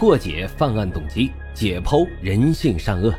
[0.00, 3.14] 破解犯案动机，解剖人性善恶。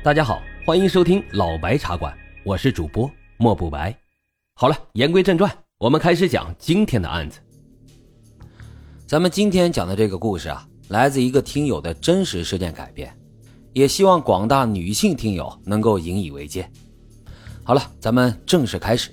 [0.00, 3.92] 大家好，欢迎收听老白茶馆，我是主播莫不白。
[4.54, 7.40] 好了，言归正传，我们开始讲今天的案子。
[9.08, 13.12] 咱们今天讲的这个故事啊，来自一个听友的真实事件改编，
[13.72, 16.70] 也希望广大女性听友能够引以为戒。
[17.64, 19.10] 好了，咱们正式开始。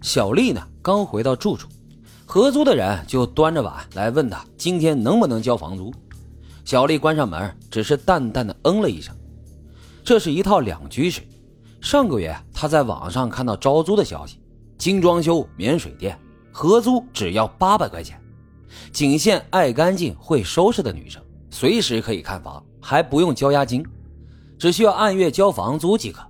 [0.00, 1.68] 小丽呢，刚回到住处。
[2.30, 5.90] 合租的人就端着碗来问他今天能不能交房租。
[6.62, 9.16] 小丽关上门，只是淡淡的嗯了一声。
[10.04, 11.22] 这是一套两居室。
[11.80, 14.42] 上个月她在网上看到招租的消息，
[14.76, 16.20] 精装修、免水电，
[16.52, 18.20] 合租只要八百块钱，
[18.92, 23.82] 仅限爱干净、会收拾的女生，随时可以看房，还不用交押金，
[24.58, 26.20] 只需要按月交房租即可。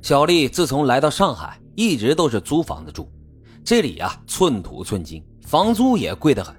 [0.00, 3.06] 小丽自从来到上海，一直都是租房子住。
[3.64, 6.54] 这里呀，寸土寸金，房租也贵得很，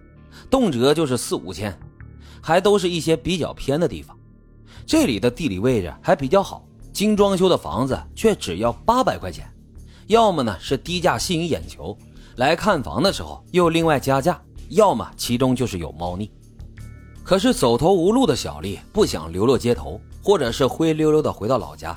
[0.50, 1.78] 动辄就是四五千，
[2.42, 4.18] 还都是一些比较偏的地方。
[4.86, 9.52] 这里的地理位置还比较好，精装修的房子却只要八百块钱，
[10.08, 11.98] 要么呢是低价吸引眼球，
[12.38, 16.31] 来看房的时候又另外加价，要么其中就是有猫腻。
[17.23, 21.95] 可是走投无路的小丽不想流落街头，或者是灰溜溜的回到老家。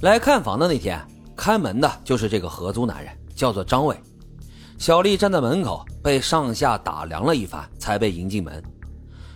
[0.00, 1.00] 来看房的那天，
[1.36, 3.96] 开门的就是这个合租男人，叫做张伟。
[4.78, 8.62] 小丽站在门口，被上下打量了一番，才被迎进门。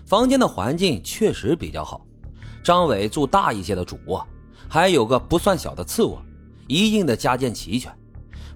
[0.07, 2.07] 房间的环境确实比较好，
[2.63, 4.25] 张伟住大一些的主卧，
[4.69, 6.23] 还有个不算小的次卧，
[6.69, 7.93] 一应的家电齐全。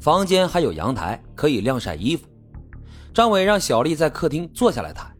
[0.00, 2.24] 房间还有阳台，可以晾晒衣服。
[3.12, 5.12] 张伟让小丽在客厅坐下来谈。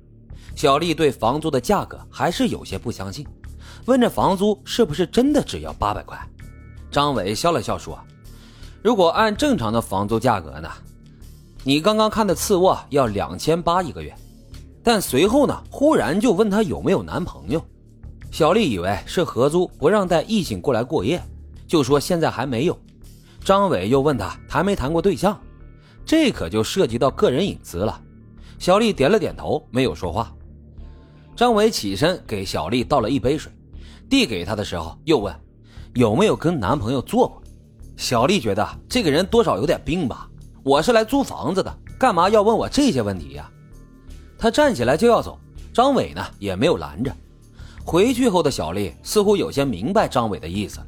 [0.55, 3.27] 小丽对房租的价格还是有些不相信，
[3.87, 6.17] 问这房租是不是真的只要八百块？
[6.93, 7.99] 张伟笑了笑说
[8.85, 10.71] ：“如果按正常的房租价格呢？”
[11.67, 14.15] 你刚刚看的次卧要两千八一个月，
[14.85, 17.61] 但随后呢，忽然就问她有没有男朋友。
[18.31, 21.21] 小丽以为是合租不让带异性过来过夜，
[21.67, 22.79] 就说现在还没有。
[23.41, 25.37] 张伟又问她谈没谈过对象，
[26.05, 28.01] 这可就涉及到个人隐私了。
[28.61, 30.33] 小丽点了点头，没有说话。
[31.35, 33.51] 张伟起身给小丽倒了一杯水，
[34.09, 35.35] 递给她的时候又问
[35.95, 37.43] 有没有跟男朋友做过。
[37.97, 40.31] 小丽觉得这个人多少有点病吧。
[40.67, 43.49] 我是来租房子的，干嘛要问我这些问题呀？
[44.37, 45.39] 他站起来就要走，
[45.73, 47.17] 张伟呢也没有拦着。
[47.85, 50.81] 回去后的小丽似乎有些明白张伟的意思，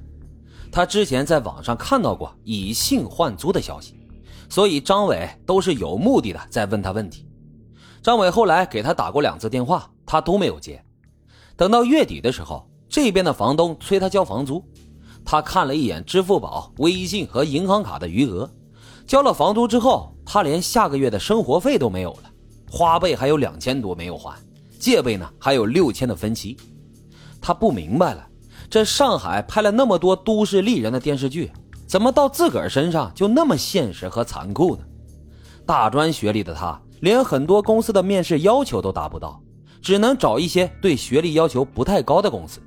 [0.73, 3.95] 他之前在网上看到过以性换租的消息，
[4.49, 7.29] 所以张伟都是有目的的在问他问题。
[8.03, 10.85] 张伟后来给他打过两次电话，他都没有接。
[11.57, 14.61] 等到月底的时候，这边的房东催他交房租，
[15.25, 18.51] 他看了一眼支付宝、微信和银行卡的余额。
[19.09, 22.31] 交了房租之后，他连下个月的生活费都没有了，
[22.71, 24.39] 花呗还有两千多没有还，
[24.79, 26.55] 借呗呢还有六千的分期。
[27.41, 28.29] 他不明白了，
[28.69, 31.51] 这上海拍了那么多都市丽人的电视剧，
[31.87, 34.83] 怎么到自个儿身上就那么现实和残酷呢？
[35.65, 39.43] 大专学历的他，连很多公司的面试要求都达不到，
[39.81, 42.61] 只能找一些对学历要求不太高的公司。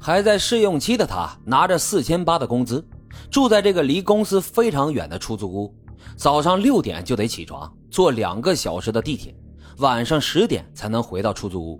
[0.00, 2.82] 还在试用期的他，拿着四千八的工资。
[3.30, 5.74] 住在这个离公司非常远的出租屋，
[6.16, 9.34] 早上六点就得起床，坐两个小时的地铁，
[9.78, 11.78] 晚上十点才能回到出租屋。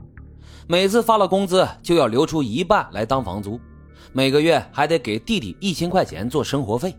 [0.67, 3.59] 每次发了工资就要留出一半来当房租，
[4.13, 6.95] 每个月还得给弟弟一千块钱做生活费。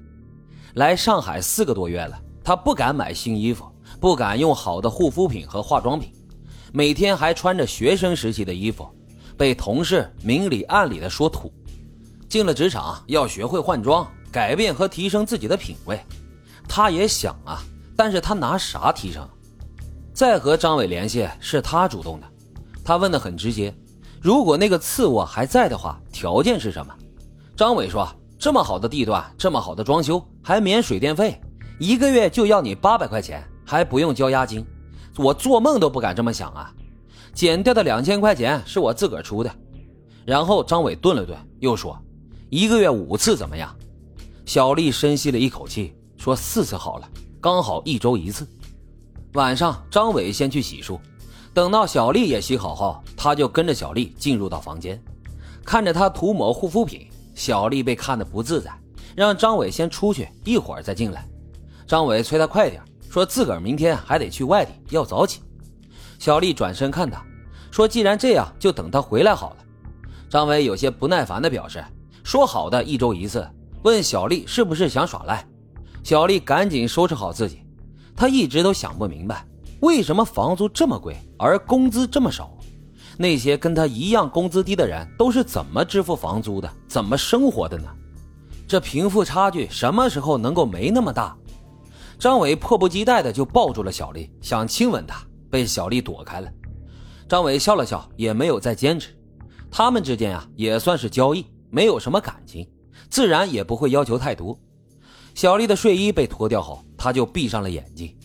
[0.74, 3.66] 来上海四个多月了，他不敢买新衣服，
[4.00, 6.12] 不敢用好的护肤品和化妆品，
[6.74, 8.88] 每天还穿着学生时期的衣服，
[9.38, 11.52] 被同事明里暗里的说土。
[12.28, 14.08] 进了职场要学会换装。
[14.32, 16.00] 改变和提升自己的品味，
[16.68, 17.62] 他也想啊，
[17.96, 19.28] 但是他拿啥提升？
[20.14, 22.28] 再和张伟联系是他主动的，
[22.84, 23.74] 他问的很直接，
[24.22, 26.94] 如果那个次卧还在的话，条件是什么？
[27.56, 28.08] 张伟说，
[28.38, 31.40] 这么好的地段，这么好的装修，还免水电费，
[31.80, 34.66] 一个月就要你八百块钱，还不用交押金，
[35.18, 36.74] 我做梦都不敢这么想啊！
[37.34, 39.52] 减掉的两千块钱是我自个儿出的。
[40.26, 41.98] 然后张伟顿了顿，又说，
[42.50, 43.76] 一个月五次怎么样？
[44.50, 47.08] 小丽深吸了一口气，说：“四次好了，
[47.40, 48.48] 刚好一周一次。”
[49.34, 51.00] 晚上，张伟先去洗漱，
[51.54, 55.00] 等到小丽也洗好后，他就跟着小丽进入到房间，
[55.64, 57.08] 看着她涂抹护肤品。
[57.36, 58.72] 小丽被看得不自在，
[59.16, 61.30] 让张伟先出去，一会儿再进来。
[61.86, 65.42] 张伟催他快点，说自个儿明天还得去外地，要早起。
[66.18, 67.24] 小丽转身看他，
[67.70, 69.58] 说：“既然这样，就等他回来好了。”
[70.28, 71.86] 张伟有些不耐烦地表示
[72.26, 73.48] ：“说好的一周一次。”
[73.84, 75.46] 问小丽是不是想耍赖？
[76.04, 77.60] 小丽赶紧收拾好自己。
[78.16, 79.46] 她一直都想不明白，
[79.80, 82.58] 为什么房租这么贵，而工资这么少？
[83.18, 87.88] 那些跟她一样工资低的人都是怎么支付房租的，怎么生活的呢？
[88.68, 91.36] 这贫富差距什么时候能够没那么大？
[92.20, 96.52] 张伟迫不及待的就抱住了小丽，想亲吻她，被小丽躲开了。
[97.30, 99.18] 张伟笑了笑，也没有再坚持。
[99.72, 102.68] 他们之间啊，也算是交易，没有什么感情，
[103.10, 104.58] 自然也不会要求太多。
[105.36, 108.16] 小丽的睡衣被脱掉后，她就闭上了眼睛。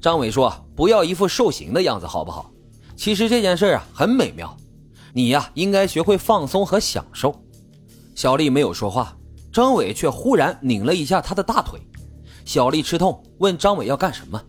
[0.00, 2.50] 张伟说：“不要一副受刑的样子，好不好？
[2.96, 4.56] 其实这件事啊，很美妙。
[5.12, 7.34] 你呀，应该学会放松和享受。”
[8.14, 9.16] 小丽没有说话，
[9.52, 11.80] 张伟却忽然拧了一下她的大腿。
[12.44, 14.40] 小丽吃痛，问张伟要干什么。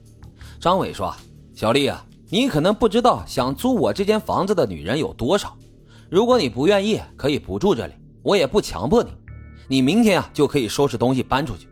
[0.60, 1.16] 张伟说
[1.56, 5.56] ：“小丽啊，你可能不知道，想租我这间房子的女人有多少。
[6.10, 7.94] 如果你不愿意，可以不住这里，
[8.24, 9.10] 我也不强迫你。
[9.70, 11.70] 你明天啊，就可以收拾东西搬出去。”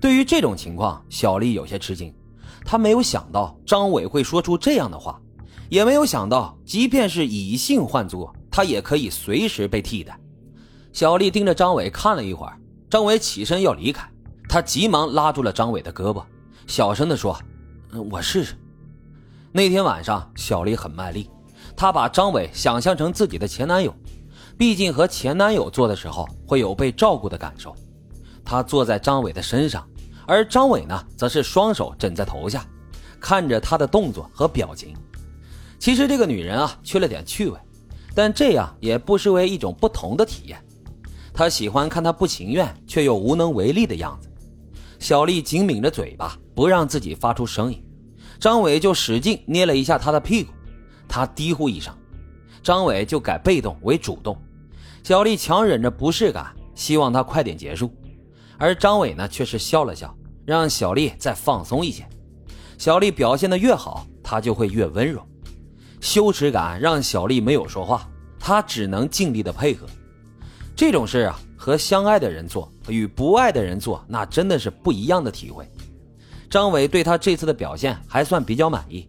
[0.00, 2.12] 对于这种情况，小丽有些吃惊。
[2.64, 5.20] 她没有想到张伟会说出这样的话，
[5.68, 10.18] 也没有想到，即便是以性换租，他也可以随时被替代。
[10.92, 12.58] 小丽盯着张伟看了一会儿，
[12.90, 14.08] 张伟起身要离开，
[14.48, 16.22] 他急忙拉住了张伟的胳膊，
[16.66, 17.38] 小声地说
[18.10, 18.54] ：“我试试。”
[19.52, 21.30] 那天晚上，小丽很卖力，
[21.76, 23.94] 她把张伟想象成自己的前男友，
[24.62, 27.74] 毕竟和前男友做的时候会有被照顾的感受。
[28.44, 29.84] 她坐在张伟的身上。
[30.24, 32.64] 而张伟呢，则是双手枕在头下，
[33.18, 34.94] 看着他的动作和表情。
[35.80, 37.58] 其实这个女人啊，缺了点趣味，
[38.14, 40.64] 但这样也不失为一种不同的体验。
[41.34, 44.30] 他喜欢看他不情愿却又无能为力的样子。
[45.00, 47.84] 小丽紧抿着嘴巴，不让自己发出声音。
[48.38, 50.52] 张伟就使劲捏了一下她的屁股，
[51.08, 51.92] 她低呼一声，
[52.62, 54.40] 张伟就改被动为主动。
[55.02, 57.92] 小丽强忍着不适感，希望他快点结束。
[58.56, 60.16] 而张伟呢，却是笑了笑，
[60.46, 62.06] 让小丽再放松一些。
[62.78, 65.20] 小丽表现的越好，他就会越温柔。
[66.00, 68.08] 羞耻感让小丽没有说话，
[68.38, 69.86] 她只能尽力的配合。
[70.76, 75.68] 这种事啊，和相爱的人做与不爱的人做，那真的是不一样的体会。
[76.48, 79.08] 张伟对他这次的表现还算比较满意。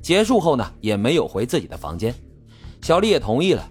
[0.00, 2.14] 结束后呢，也没有回自己的房间。
[2.80, 3.68] 小丽也同意了，